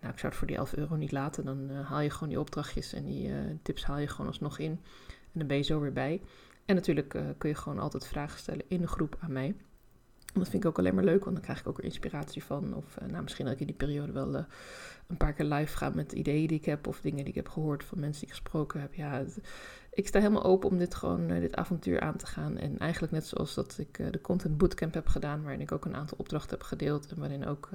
Nou, 0.00 0.12
ik 0.12 0.18
zou 0.18 0.32
het 0.32 0.34
voor 0.34 0.46
die 0.46 0.56
11 0.56 0.74
euro 0.74 0.96
niet 0.96 1.12
laten. 1.12 1.44
Dan 1.44 1.70
uh, 1.70 1.88
haal 1.88 2.00
je 2.00 2.10
gewoon 2.10 2.28
die 2.28 2.40
opdrachtjes 2.40 2.92
en 2.92 3.04
die 3.04 3.28
uh, 3.28 3.36
tips 3.62 3.84
haal 3.84 3.98
je 3.98 4.08
gewoon 4.08 4.26
alsnog 4.26 4.58
in. 4.58 4.70
En 5.08 5.38
dan 5.38 5.46
ben 5.46 5.56
je 5.56 5.62
zo 5.62 5.80
weer 5.80 5.92
bij. 5.92 6.20
En 6.64 6.74
natuurlijk 6.74 7.18
kun 7.38 7.48
je 7.48 7.54
gewoon 7.54 7.78
altijd 7.78 8.06
vragen 8.06 8.38
stellen 8.38 8.64
in 8.68 8.80
de 8.80 8.86
groep 8.86 9.16
aan 9.20 9.32
mij. 9.32 9.54
Dat 10.34 10.48
vind 10.48 10.62
ik 10.62 10.68
ook 10.68 10.78
alleen 10.78 10.94
maar 10.94 11.04
leuk, 11.04 11.24
want 11.24 11.36
dan 11.36 11.44
krijg 11.44 11.60
ik 11.60 11.68
ook 11.68 11.78
er 11.78 11.84
inspiratie 11.84 12.44
van. 12.44 12.74
Of 12.74 12.96
uh, 13.02 13.08
nou, 13.08 13.22
misschien 13.22 13.44
dat 13.44 13.54
ik 13.54 13.60
in 13.60 13.66
die 13.66 13.76
periode 13.76 14.12
wel 14.12 14.34
uh, 14.34 14.42
een 15.06 15.16
paar 15.16 15.32
keer 15.32 15.44
live 15.44 15.76
ga 15.76 15.90
met 15.94 16.12
ideeën 16.12 16.46
die 16.46 16.58
ik 16.58 16.64
heb. 16.64 16.86
Of 16.86 17.00
dingen 17.00 17.18
die 17.18 17.28
ik 17.28 17.34
heb 17.34 17.48
gehoord 17.48 17.84
van 17.84 18.00
mensen 18.00 18.20
die 18.20 18.28
ik 18.30 18.34
gesproken 18.34 18.80
heb. 18.80 18.94
Ja, 18.94 19.24
ik 19.90 20.06
sta 20.06 20.18
helemaal 20.18 20.44
open 20.44 20.70
om 20.70 20.78
dit 20.78 20.94
gewoon, 20.94 21.30
uh, 21.30 21.40
dit 21.40 21.56
avontuur 21.56 22.00
aan 22.00 22.16
te 22.16 22.26
gaan. 22.26 22.58
En 22.58 22.78
eigenlijk 22.78 23.12
net 23.12 23.26
zoals 23.26 23.54
dat 23.54 23.78
ik 23.78 24.12
de 24.12 24.20
Content 24.20 24.58
Bootcamp 24.58 24.94
heb 24.94 25.06
gedaan. 25.06 25.42
Waarin 25.42 25.60
ik 25.60 25.72
ook 25.72 25.84
een 25.84 25.96
aantal 25.96 26.18
opdrachten 26.18 26.50
heb 26.50 26.62
gedeeld. 26.62 27.12
En 27.12 27.18
waarin 27.18 27.46
ook 27.46 27.68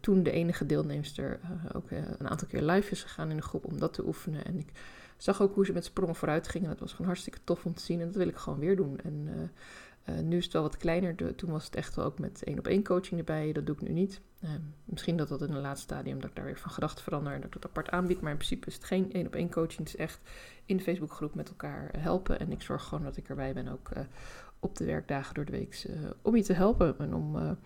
toen 0.00 0.22
de 0.22 0.30
enige 0.30 0.66
deelnemster 0.66 1.40
ook 1.72 1.90
een 1.90 2.28
aantal 2.28 2.48
keer 2.48 2.62
live 2.62 2.90
is 2.90 3.02
gegaan 3.02 3.30
in 3.30 3.36
de 3.36 3.42
groep 3.42 3.64
om 3.64 3.78
dat 3.78 3.92
te 3.92 4.06
oefenen. 4.06 4.44
En 4.44 4.58
ik 4.58 4.72
zag 5.16 5.42
ook 5.42 5.54
hoe 5.54 5.66
ze 5.66 5.72
met 5.72 5.84
sprongen 5.84 6.14
vooruit 6.14 6.48
gingen. 6.48 6.68
Dat 6.68 6.80
was 6.80 6.90
gewoon 6.90 7.06
hartstikke 7.06 7.38
tof 7.44 7.64
om 7.64 7.74
te 7.74 7.82
zien. 7.82 8.00
En 8.00 8.06
dat 8.06 8.16
wil 8.16 8.28
ik 8.28 8.36
gewoon 8.36 8.58
weer 8.58 8.76
doen. 8.76 8.98
En 9.02 9.50
uh, 10.08 10.18
nu 10.18 10.36
is 10.36 10.44
het 10.44 10.52
wel 10.52 10.62
wat 10.62 10.76
kleiner. 10.76 11.34
Toen 11.36 11.50
was 11.50 11.64
het 11.64 11.74
echt 11.74 11.94
wel 11.94 12.04
ook 12.04 12.18
met 12.18 12.42
één 12.44 12.58
op 12.58 12.66
één 12.66 12.84
coaching 12.84 13.18
erbij. 13.18 13.52
Dat 13.52 13.66
doe 13.66 13.74
ik 13.74 13.82
nu 13.82 13.92
niet. 13.92 14.20
Uh, 14.44 14.50
misschien 14.84 15.16
dat 15.16 15.28
dat 15.28 15.42
in 15.42 15.52
een 15.52 15.60
laatste 15.60 15.94
stadium 15.94 16.20
dat 16.20 16.30
ik 16.30 16.36
daar 16.36 16.44
weer 16.44 16.58
van 16.58 16.70
gedachten 16.70 17.04
verander 17.04 17.32
en 17.32 17.40
dat 17.40 17.46
ik 17.46 17.60
dat 17.60 17.70
apart 17.70 17.90
aanbied. 17.90 18.20
Maar 18.20 18.30
in 18.30 18.36
principe 18.36 18.66
is 18.66 18.74
het 18.74 18.84
geen 18.84 19.12
één 19.12 19.26
op 19.26 19.34
één 19.34 19.50
coaching. 19.50 19.78
Het 19.78 19.88
is 19.88 19.96
echt 19.96 20.20
in 20.64 20.76
de 20.76 20.82
Facebookgroep 20.82 21.34
met 21.34 21.48
elkaar 21.48 21.90
helpen. 21.98 22.40
En 22.40 22.52
ik 22.52 22.62
zorg 22.62 22.84
gewoon 22.84 23.04
dat 23.04 23.16
ik 23.16 23.28
erbij 23.28 23.52
ben 23.52 23.68
ook 23.68 23.90
op 24.58 24.76
de 24.76 24.84
werkdagen 24.84 25.34
door 25.34 25.44
de 25.44 25.52
week 25.52 25.86
om 26.22 26.36
je 26.36 26.42
te 26.42 26.52
helpen. 26.52 26.98
En 26.98 27.14
om 27.14 27.56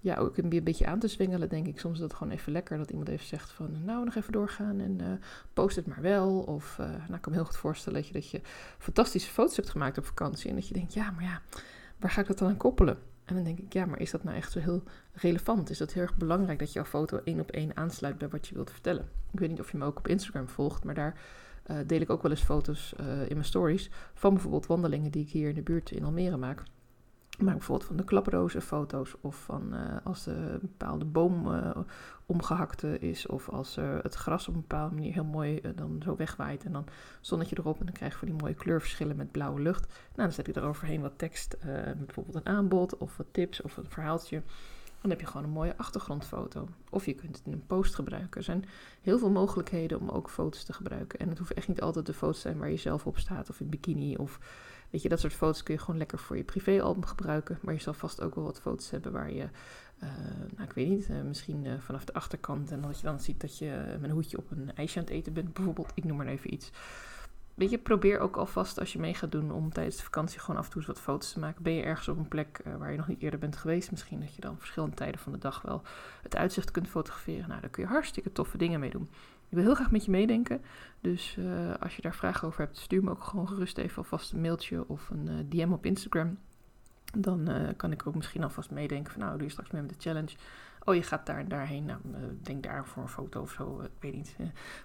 ja, 0.00 0.16
ook 0.16 0.36
een 0.36 0.64
beetje 0.64 0.86
aan 0.86 0.98
te 0.98 1.08
zwingelen, 1.08 1.48
denk 1.48 1.66
ik. 1.66 1.80
Soms 1.80 1.96
is 1.96 2.02
het 2.02 2.14
gewoon 2.14 2.32
even 2.32 2.52
lekker 2.52 2.78
dat 2.78 2.90
iemand 2.90 3.08
even 3.08 3.26
zegt 3.26 3.50
van... 3.50 3.84
nou, 3.84 4.04
nog 4.04 4.14
even 4.14 4.32
doorgaan 4.32 4.80
en 4.80 5.20
post 5.52 5.76
het 5.76 5.86
maar 5.86 6.00
wel. 6.00 6.40
Of, 6.40 6.76
uh, 6.80 6.86
nou, 6.86 7.14
ik 7.14 7.20
kan 7.20 7.32
me 7.32 7.38
heel 7.38 7.44
goed 7.44 7.56
voorstellen 7.56 7.98
dat 7.98 8.08
je, 8.08 8.12
dat 8.12 8.30
je 8.30 8.40
fantastische 8.78 9.30
foto's 9.30 9.56
hebt 9.56 9.70
gemaakt 9.70 9.98
op 9.98 10.04
vakantie... 10.04 10.50
en 10.50 10.54
dat 10.54 10.68
je 10.68 10.74
denkt, 10.74 10.94
ja, 10.94 11.10
maar 11.10 11.24
ja, 11.24 11.40
waar 12.00 12.10
ga 12.10 12.20
ik 12.20 12.26
dat 12.26 12.38
dan 12.38 12.48
aan 12.48 12.56
koppelen? 12.56 12.98
En 13.24 13.34
dan 13.34 13.44
denk 13.44 13.58
ik, 13.58 13.72
ja, 13.72 13.86
maar 13.86 14.00
is 14.00 14.10
dat 14.10 14.24
nou 14.24 14.36
echt 14.36 14.52
zo 14.52 14.58
heel 14.58 14.82
relevant? 15.12 15.70
Is 15.70 15.78
dat 15.78 15.92
heel 15.92 16.02
erg 16.02 16.16
belangrijk 16.16 16.58
dat 16.58 16.72
jouw 16.72 16.84
foto 16.84 17.20
één 17.24 17.40
op 17.40 17.50
één 17.50 17.76
aansluit 17.76 18.18
bij 18.18 18.28
wat 18.28 18.48
je 18.48 18.54
wilt 18.54 18.70
vertellen? 18.70 19.08
Ik 19.32 19.38
weet 19.38 19.48
niet 19.48 19.60
of 19.60 19.70
je 19.70 19.78
me 19.78 19.84
ook 19.84 19.98
op 19.98 20.08
Instagram 20.08 20.48
volgt, 20.48 20.84
maar 20.84 20.94
daar 20.94 21.20
uh, 21.70 21.76
deel 21.86 22.00
ik 22.00 22.10
ook 22.10 22.22
wel 22.22 22.30
eens 22.30 22.42
foto's 22.42 22.94
uh, 23.00 23.20
in 23.20 23.34
mijn 23.34 23.44
stories 23.44 23.90
van 24.14 24.32
bijvoorbeeld 24.32 24.66
wandelingen 24.66 25.10
die 25.10 25.22
ik 25.22 25.30
hier 25.30 25.48
in 25.48 25.54
de 25.54 25.62
buurt 25.62 25.90
in 25.90 26.04
Almere 26.04 26.36
maak. 26.36 26.62
Maar 27.38 27.54
bijvoorbeeld 27.54 27.88
van 27.88 27.96
de 27.96 28.04
klaprozenfoto's 28.04 29.14
of 29.20 29.36
van 29.36 29.74
uh, 29.74 29.96
als 30.04 30.26
een 30.26 30.58
bepaalde 30.60 31.04
boom 31.04 31.46
uh, 31.46 31.70
omgehakt 32.26 32.82
is 32.82 33.26
of 33.26 33.48
als 33.48 33.76
het 34.02 34.14
gras 34.14 34.48
op 34.48 34.54
een 34.54 34.60
bepaalde 34.60 34.94
manier 34.94 35.12
heel 35.12 35.24
mooi 35.24 35.60
dan 35.74 36.00
zo 36.04 36.16
wegwaait 36.16 36.64
en 36.64 36.72
dan 36.72 36.86
zonnetje 37.20 37.56
erop 37.58 37.78
en 37.78 37.84
dan 37.84 37.94
krijg 37.94 38.12
je 38.12 38.18
voor 38.18 38.28
die 38.28 38.36
mooie 38.36 38.54
kleurverschillen 38.54 39.16
met 39.16 39.30
blauwe 39.30 39.60
lucht. 39.60 39.86
Nou, 39.86 39.98
dan 40.14 40.32
zet 40.32 40.48
ik 40.48 40.56
eroverheen 40.56 41.00
wat 41.00 41.18
tekst, 41.18 41.56
bijvoorbeeld 41.96 42.36
een 42.36 42.46
aanbod 42.46 42.98
of 42.98 43.16
wat 43.16 43.26
tips 43.30 43.62
of 43.62 43.76
een 43.76 43.90
verhaaltje. 43.90 44.42
Dan 45.00 45.10
heb 45.10 45.20
je 45.20 45.26
gewoon 45.26 45.44
een 45.44 45.52
mooie 45.52 45.76
achtergrondfoto. 45.76 46.68
Of 46.90 47.06
je 47.06 47.14
kunt 47.14 47.36
het 47.36 47.46
in 47.46 47.52
een 47.52 47.66
post 47.66 47.94
gebruiken. 47.94 48.36
Er 48.36 48.42
zijn 48.42 48.64
heel 49.00 49.18
veel 49.18 49.30
mogelijkheden 49.30 50.00
om 50.00 50.08
ook 50.08 50.30
foto's 50.30 50.64
te 50.64 50.72
gebruiken. 50.72 51.18
En 51.18 51.28
het 51.28 51.38
hoeft 51.38 51.52
echt 51.52 51.68
niet 51.68 51.80
altijd 51.80 52.06
de 52.06 52.12
foto's 52.12 52.36
te 52.36 52.40
zijn 52.40 52.58
waar 52.58 52.70
je 52.70 52.76
zelf 52.76 53.06
op 53.06 53.18
staat 53.18 53.50
of 53.50 53.60
in 53.60 53.68
bikini 53.68 54.16
of 54.16 54.38
Weet 54.90 55.02
je, 55.02 55.08
dat 55.08 55.20
soort 55.20 55.32
foto's 55.32 55.62
kun 55.62 55.74
je 55.74 55.80
gewoon 55.80 55.98
lekker 55.98 56.18
voor 56.18 56.36
je 56.36 56.44
privéalbum 56.44 57.04
gebruiken. 57.04 57.58
Maar 57.62 57.74
je 57.74 57.80
zal 57.80 57.94
vast 57.94 58.22
ook 58.22 58.34
wel 58.34 58.44
wat 58.44 58.60
foto's 58.60 58.90
hebben 58.90 59.12
waar 59.12 59.32
je, 59.32 59.48
uh, 60.02 60.08
nou 60.56 60.68
ik 60.68 60.72
weet 60.72 60.88
niet, 60.88 61.08
uh, 61.08 61.22
misschien 61.22 61.64
uh, 61.64 61.72
vanaf 61.78 62.04
de 62.04 62.12
achterkant. 62.12 62.70
En 62.70 62.80
dat 62.80 63.00
je 63.00 63.06
dan 63.06 63.20
ziet 63.20 63.40
dat 63.40 63.58
je 63.58 63.96
met 64.00 64.10
een 64.10 64.16
hoedje 64.16 64.38
op 64.38 64.50
een 64.50 64.74
ijsje 64.74 64.98
aan 64.98 65.04
het 65.04 65.12
eten 65.12 65.32
bent, 65.32 65.52
bijvoorbeeld. 65.52 65.92
Ik 65.94 66.04
noem 66.04 66.16
maar 66.16 66.26
even 66.26 66.52
iets. 66.52 66.70
Weet 67.54 67.70
je, 67.70 67.78
probeer 67.78 68.18
ook 68.18 68.36
alvast 68.36 68.78
als 68.78 68.92
je 68.92 68.98
mee 68.98 69.14
gaat 69.14 69.32
doen 69.32 69.52
om 69.52 69.72
tijdens 69.72 69.96
de 69.96 70.02
vakantie 70.02 70.40
gewoon 70.40 70.60
af 70.60 70.66
en 70.66 70.72
toe 70.72 70.82
wat 70.86 71.00
foto's 71.00 71.32
te 71.32 71.38
maken. 71.38 71.62
Ben 71.62 71.72
je 71.72 71.82
ergens 71.82 72.08
op 72.08 72.18
een 72.18 72.28
plek 72.28 72.62
waar 72.78 72.90
je 72.90 72.96
nog 72.96 73.08
niet 73.08 73.22
eerder 73.22 73.38
bent 73.38 73.56
geweest, 73.56 73.90
misschien 73.90 74.20
dat 74.20 74.34
je 74.34 74.40
dan 74.40 74.58
verschillende 74.58 74.96
tijden 74.96 75.20
van 75.20 75.32
de 75.32 75.38
dag 75.38 75.62
wel 75.62 75.82
het 76.22 76.36
uitzicht 76.36 76.70
kunt 76.70 76.88
fotograferen. 76.88 77.48
Nou, 77.48 77.60
daar 77.60 77.70
kun 77.70 77.82
je 77.82 77.88
hartstikke 77.88 78.32
toffe 78.32 78.58
dingen 78.58 78.80
mee 78.80 78.90
doen. 78.90 79.08
Ik 79.50 79.56
wil 79.56 79.64
heel 79.64 79.74
graag 79.74 79.90
met 79.90 80.04
je 80.04 80.10
meedenken. 80.10 80.60
Dus 81.00 81.36
uh, 81.38 81.74
als 81.80 81.96
je 81.96 82.02
daar 82.02 82.14
vragen 82.14 82.48
over 82.48 82.60
hebt, 82.60 82.78
stuur 82.78 83.04
me 83.04 83.10
ook 83.10 83.24
gewoon 83.24 83.48
gerust 83.48 83.78
even 83.78 83.96
alvast 83.96 84.32
een 84.32 84.40
mailtje 84.40 84.88
of 84.88 85.10
een 85.10 85.28
uh, 85.28 85.34
DM 85.48 85.72
op 85.72 85.86
Instagram. 85.86 86.38
Dan 87.18 87.50
uh, 87.50 87.68
kan 87.76 87.92
ik 87.92 88.06
ook 88.06 88.14
misschien 88.14 88.42
alvast 88.42 88.70
meedenken 88.70 89.12
van 89.12 89.22
nou, 89.22 89.32
doe 89.32 89.46
je 89.46 89.52
straks 89.52 89.70
mee 89.70 89.82
met 89.82 89.90
de 89.90 89.96
challenge. 89.98 90.36
Oh, 90.84 90.94
je 90.94 91.02
gaat 91.02 91.26
daar 91.26 91.38
en 91.38 91.48
daarheen. 91.48 91.84
Nou, 91.84 92.00
denk 92.42 92.62
daar 92.62 92.86
voor 92.86 93.02
een 93.02 93.08
foto 93.08 93.40
of 93.40 93.50
zo. 93.50 93.80
Ik 93.80 93.90
weet 94.00 94.14
niet. 94.14 94.36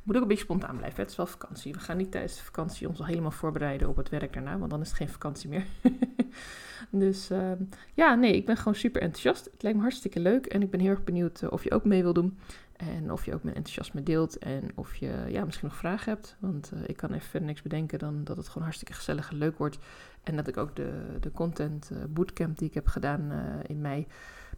moet 0.03 0.15
ook 0.15 0.22
een 0.22 0.27
beetje 0.27 0.43
spontaan 0.43 0.77
blijven. 0.77 1.01
Het 1.01 1.10
is 1.10 1.17
wel 1.17 1.25
vakantie. 1.25 1.74
We 1.74 1.79
gaan 1.79 1.98
niet 1.98 2.12
tijdens 2.12 2.38
de 2.38 2.43
vakantie 2.43 2.88
ons 2.88 3.00
al 3.00 3.05
helemaal 3.05 3.31
voorbereiden 3.31 3.89
op 3.89 3.95
het 3.95 4.10
werk 4.10 4.34
daarna. 4.34 4.57
Want 4.57 4.72
dan 4.72 4.81
is 4.81 4.88
het 4.88 4.98
geen 4.98 5.10
vakantie 5.10 5.50
meer. 5.50 5.65
dus 7.05 7.29
ehm, 7.29 7.63
ja, 7.93 8.15
nee, 8.15 8.36
ik 8.36 8.45
ben 8.45 8.57
gewoon 8.57 8.75
super 8.75 9.01
enthousiast. 9.01 9.45
Het 9.45 9.63
lijkt 9.63 9.77
me 9.77 9.84
hartstikke 9.84 10.19
leuk. 10.19 10.45
En 10.45 10.62
ik 10.62 10.69
ben 10.69 10.79
heel 10.79 10.89
erg 10.89 11.03
benieuwd 11.03 11.50
of 11.50 11.63
je 11.63 11.72
ook 11.72 11.86
mee 11.86 12.01
wil 12.01 12.13
doen. 12.13 12.38
En 12.77 13.12
of 13.12 13.25
je 13.25 13.34
ook 13.34 13.44
mijn 13.44 13.55
enthousiasme 13.55 14.03
deelt 14.03 14.38
en 14.38 14.72
of 14.75 14.96
je 14.96 15.25
ja, 15.27 15.46
misschien 15.46 15.67
nog 15.67 15.77
vragen 15.77 16.13
hebt. 16.13 16.36
Want 16.39 16.72
uh, 16.74 16.79
ik 16.88 16.98
kan 16.98 17.13
even 17.13 17.29
verder 17.29 17.48
niks 17.48 17.62
bedenken 17.62 18.00
dan 18.00 18.24
dat 18.24 18.38
het 18.38 18.48
gewoon 18.48 18.63
hartstikke 18.63 18.94
gezellig 18.94 19.32
en 19.32 19.38
leuk 19.38 19.58
wordt. 19.58 19.77
En 20.24 20.36
dat 20.36 20.48
ik 20.48 20.58
ook 20.58 20.75
de, 20.75 21.17
de 21.20 21.32
content 21.32 21.89
uh, 21.94 21.98
bootcamp 22.10 22.58
die 22.58 22.67
ik 22.67 22.74
heb 22.74 22.88
gedaan 22.88 23.32
uh, 23.32 23.38
in 23.67 23.82
mei, 23.82 24.08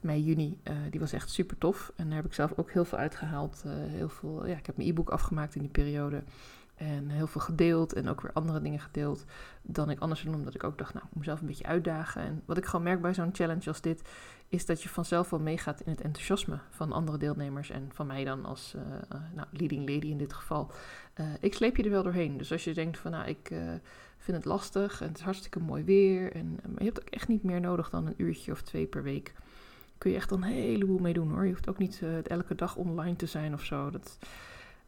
mei, 0.01 0.23
juni, 0.23 0.59
die 0.89 0.99
was 0.99 1.13
echt 1.13 1.29
super 1.29 1.57
tof. 1.57 1.91
En 1.95 2.05
daar 2.07 2.15
heb 2.15 2.25
ik 2.25 2.33
zelf 2.33 2.53
ook 2.55 2.71
heel 2.71 2.85
veel 2.85 2.97
uitgehaald. 2.97 3.63
heel 3.67 4.09
veel, 4.09 4.47
ja, 4.47 4.57
ik 4.57 4.65
heb 4.65 4.77
mijn 4.77 4.89
e-book 4.89 5.09
afgemaakt 5.09 5.55
in 5.55 5.61
die 5.61 5.71
periode. 5.71 6.23
En 6.77 7.09
heel 7.09 7.27
veel 7.27 7.41
gedeeld 7.41 7.93
en 7.93 8.07
ook 8.07 8.21
weer 8.21 8.33
andere 8.33 8.61
dingen 8.61 8.79
gedeeld 8.79 9.25
dan 9.61 9.89
ik 9.89 9.99
anders 9.99 10.19
zou 10.19 10.31
doen. 10.31 10.39
Omdat 10.39 10.55
ik 10.55 10.63
ook 10.63 10.77
dacht, 10.77 10.93
nou, 10.93 11.05
ik 11.05 11.11
moet 11.11 11.19
mezelf 11.19 11.41
een 11.41 11.47
beetje 11.47 11.65
uitdagen. 11.65 12.21
En 12.21 12.41
wat 12.45 12.57
ik 12.57 12.65
gewoon 12.65 12.85
merk 12.85 13.01
bij 13.01 13.13
zo'n 13.13 13.29
challenge 13.33 13.67
als 13.67 13.81
dit, 13.81 14.01
is 14.47 14.65
dat 14.65 14.83
je 14.83 14.89
vanzelf 14.89 15.29
wel 15.29 15.39
meegaat 15.39 15.81
in 15.81 15.91
het 15.91 16.01
enthousiasme 16.01 16.59
van 16.69 16.91
andere 16.91 17.17
deelnemers. 17.17 17.69
En 17.69 17.89
van 17.93 18.07
mij 18.07 18.23
dan 18.23 18.45
als 18.45 18.73
uh, 18.75 18.81
nou, 19.35 19.47
leading 19.51 19.89
lady 19.89 20.07
in 20.07 20.17
dit 20.17 20.33
geval. 20.33 20.71
Uh, 21.15 21.25
ik 21.39 21.53
sleep 21.53 21.75
je 21.75 21.83
er 21.83 21.89
wel 21.89 22.03
doorheen. 22.03 22.37
Dus 22.37 22.51
als 22.51 22.63
je 22.63 22.73
denkt 22.73 22.97
van, 22.97 23.11
nou, 23.11 23.27
ik 23.27 23.51
vind 24.17 24.37
het 24.37 24.45
lastig 24.45 25.01
en 25.01 25.07
het 25.07 25.17
is 25.17 25.23
hartstikke 25.23 25.59
mooi 25.59 25.83
weer. 25.83 26.33
En, 26.33 26.59
maar 26.67 26.79
je 26.79 26.85
hebt 26.85 27.01
ook 27.01 27.09
echt 27.09 27.27
niet 27.27 27.43
meer 27.43 27.59
nodig 27.59 27.89
dan 27.89 28.07
een 28.07 28.13
uurtje 28.17 28.51
of 28.51 28.61
twee 28.61 28.85
per 28.85 29.03
week. 29.03 29.33
Kun 29.97 30.11
je 30.11 30.15
echt 30.15 30.31
een 30.31 30.43
heleboel 30.43 30.99
mee 30.99 31.13
doen 31.13 31.31
hoor. 31.31 31.45
Je 31.45 31.51
hoeft 31.51 31.69
ook 31.69 31.77
niet 31.77 32.01
elke 32.23 32.55
dag 32.55 32.75
online 32.75 33.15
te 33.15 33.25
zijn 33.25 33.53
of 33.53 33.63
zo. 33.63 33.89
Dat 33.89 34.17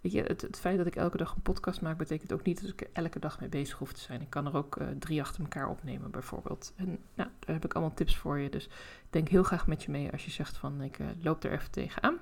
Weet 0.02 0.12
je, 0.12 0.22
het, 0.22 0.60
feit 0.60 0.78
dat 0.78 0.88
ik 0.88 0.96
elke 0.96 1.18
dag 1.18 1.36
een 1.36 1.42
podcast 1.42 1.82
maak, 1.82 1.98
betekent 1.98 2.34
ook 2.34 2.44
niet 2.44 2.62
dat 2.62 2.70
ik 2.70 2.82
er 2.82 2.88
elke 2.94 3.20
dag 3.20 3.40
mee 3.40 3.50
bezig 3.50 3.78
hoef 3.78 3.94
te 3.94 4.00
zijn. 4.00 4.22
Ik 4.22 4.30
kan 4.30 4.46
er 4.46 4.56
ook 4.56 4.76
uh, 4.76 4.88
drie 5.00 5.22
achter 5.22 5.42
elkaar 5.42 5.70
opnemen, 5.70 6.12
bijvoorbeeld. 6.12 6.74
En 6.76 6.88
nou, 6.88 7.30
daar 7.40 7.56
heb 7.56 7.66
ik 7.66 7.74
allemaal 7.74 7.96
tips 7.96 8.18
voor 8.18 8.38
je. 8.40 8.50
Dus 8.50 8.70
denk 9.10 9.28
heel 9.28 9.44
graag 9.44 9.68
met 9.68 9.84
je 9.84 9.92
mee 9.92 10.12
als 10.12 10.26
je 10.26 10.32
zegt 10.32 10.58
van 10.58 10.82
ik 10.82 11.00
uh, 11.00 11.08
loop 11.22 11.44
er 11.44 11.52
even 11.52 11.72
tegenaan. 11.72 12.20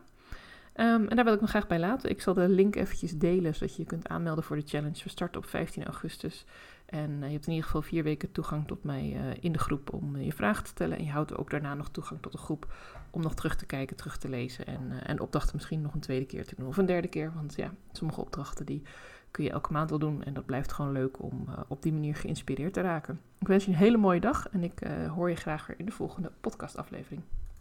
Ehm, 0.73 1.05
en 1.07 1.15
daar 1.15 1.25
wil 1.25 1.33
ik 1.33 1.41
me 1.41 1.47
graag 1.47 1.67
bij 1.67 1.79
laten. 1.79 2.09
Ik 2.09 2.21
zal 2.21 2.33
de 2.33 2.49
link 2.49 2.75
eventjes 2.75 3.17
delen, 3.17 3.55
zodat 3.55 3.75
je 3.75 3.81
je 3.81 3.87
kunt 3.87 4.07
aanmelden 4.07 4.43
voor 4.43 4.55
de 4.55 4.67
challenge. 4.67 5.03
We 5.03 5.09
starten 5.09 5.41
op 5.41 5.47
15 5.47 5.85
augustus. 5.85 6.45
En 6.87 7.19
je 7.19 7.31
hebt 7.31 7.45
in 7.45 7.51
ieder 7.51 7.65
geval 7.65 7.81
vier 7.81 8.03
weken 8.03 8.31
toegang 8.31 8.67
tot 8.67 8.83
mij 8.83 9.09
in 9.39 9.51
de 9.51 9.59
groep 9.59 9.93
om 9.93 10.17
je 10.17 10.33
vragen 10.33 10.63
te 10.63 10.69
stellen. 10.69 10.97
En 10.97 11.03
je 11.03 11.11
houdt 11.11 11.37
ook 11.37 11.49
daarna 11.49 11.73
nog 11.73 11.89
toegang 11.89 12.21
tot 12.21 12.31
de 12.31 12.37
groep 12.37 12.73
om 13.11 13.21
nog 13.21 13.35
terug 13.35 13.55
te 13.55 13.65
kijken, 13.65 13.95
terug 13.95 14.17
te 14.17 14.29
lezen. 14.29 14.65
En, 14.65 14.91
en 15.03 15.19
opdrachten 15.19 15.55
misschien 15.55 15.81
nog 15.81 15.93
een 15.93 15.99
tweede 15.99 16.25
keer 16.25 16.45
te 16.45 16.55
doen 16.55 16.67
of 16.67 16.77
een 16.77 16.85
derde 16.85 17.07
keer. 17.07 17.31
Want 17.35 17.55
ja, 17.55 17.71
sommige 17.91 18.21
opdrachten 18.21 18.65
die 18.65 18.81
kun 19.31 19.43
je 19.43 19.49
elke 19.49 19.73
maand 19.73 19.89
wel 19.89 19.99
doen. 19.99 20.23
En 20.23 20.33
dat 20.33 20.45
blijft 20.45 20.71
gewoon 20.71 20.91
leuk 20.91 21.23
om 21.23 21.47
op 21.67 21.81
die 21.81 21.93
manier 21.93 22.15
geïnspireerd 22.15 22.73
te 22.73 22.81
raken. 22.81 23.21
Ik 23.39 23.47
wens 23.47 23.65
je 23.65 23.71
een 23.71 23.77
hele 23.77 23.97
mooie 23.97 24.19
dag 24.19 24.49
en 24.49 24.63
ik 24.63 24.79
hoor 25.15 25.29
je 25.29 25.35
graag 25.35 25.67
weer 25.67 25.79
in 25.79 25.85
de 25.85 25.91
volgende 25.91 26.31
podcastaflevering. 26.41 27.21